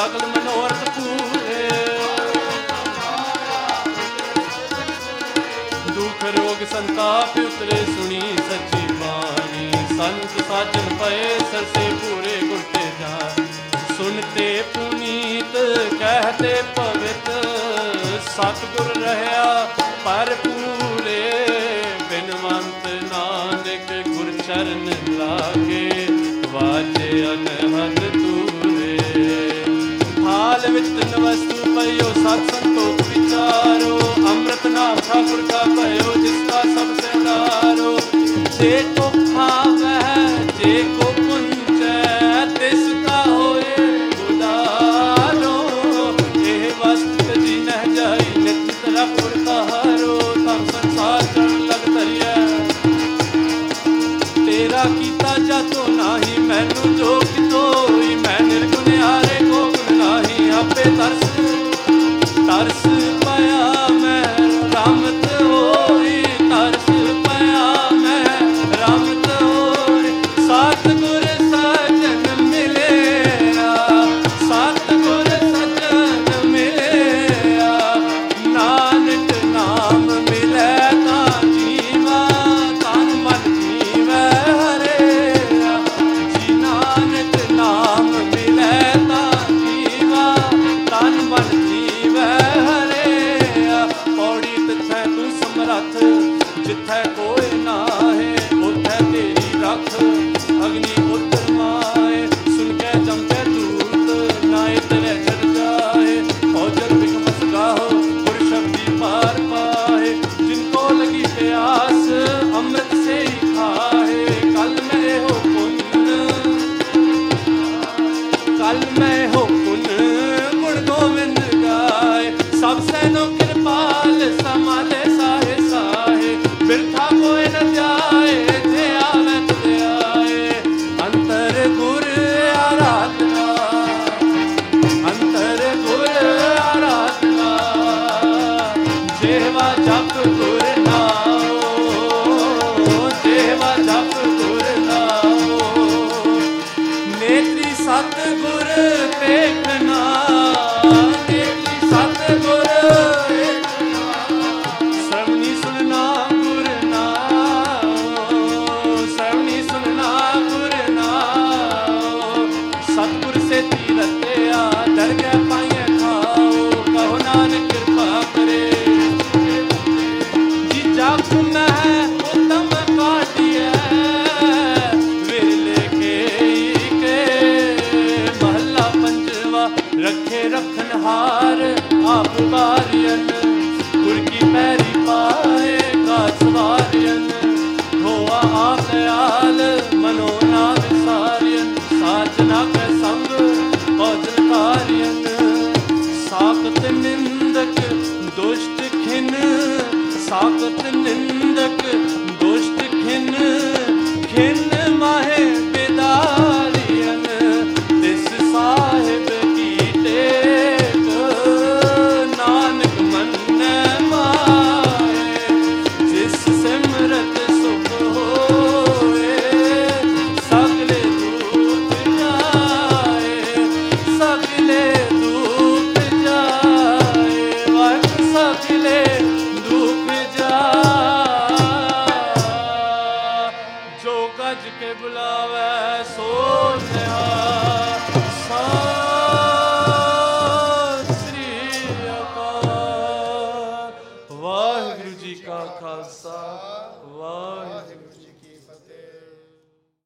ਸਗਲ 0.00 0.26
ਮਨੋਰਥ 0.26 0.88
ਪੂਰੇ। 0.90 1.64
ਦੁਖ 5.94 6.22
ਰੋਗ 6.36 6.64
ਸੰਤਾਪ 6.70 7.36
ਉਤਰੇ 7.38 7.76
ਸੁਣੀ 7.86 8.20
ਸੱਚੀ 8.20 8.86
ਬਾਣੀ। 8.92 9.70
ਸੰਤ 9.88 10.38
ਸਾਜਨ 10.48 10.88
ਪਏ 11.00 11.28
ਸਰਸੇ 11.52 11.84
ਪੂਰੇ 11.96 12.36
ਗੁਰ 12.46 12.62
ਤੇ 12.72 12.84
ਜਾਨ 13.00 13.46
ਸੁਨਤੇ 13.96 14.48
ਪੁਨੀਤ 14.74 15.56
ਕਹਤੇ 16.00 16.54
ਪਵਿੱਤ 16.76 17.30
ਸਤਿਗੁਰ 18.28 18.96
ਰਹਾ 19.02 19.64
ਪਰ 20.04 20.34
ਪੂਰੇ 20.44 21.20
ਬਿਨਵੰਤ 22.10 22.86
ਨਾਨਕ 23.12 23.92
ਗੁਰ 24.08 24.32
ਚਰਨ 24.46 24.92
ਲਾਗੇ। 25.18 26.06
ਵਾਜੇ 26.52 27.10
ਅਨਹਦ 27.32 28.00
ਤੂਰੇ 28.12 28.49
ਹਾਲ 30.60 30.72
ਵਿੱਚ 30.72 30.86
ਤਿੰਨ 30.86 31.22
ਵਸਤੂ 31.22 31.74
ਪਈਓ, 31.74 32.12
ਸਤ 32.14 32.50
ਸੰਤੋਖ 32.54 33.00
ਵਿਚਾਰੋ। 33.08 33.98
ਅੰਮ੍ਰਿਤ 34.30 34.66
ਨਾਮ 34.66 34.96
ਠਾਕੁਰ 35.06 35.42
ਕਾ 35.50 35.62
ਪਈਓ 35.76 36.14
ਜਿਸ 36.22 36.50
ਕਾ 36.50 36.60
ਸਭ 36.74 36.94
ਸਰਦਾਰੋ 37.00 37.98
ਜੇ 38.58 38.82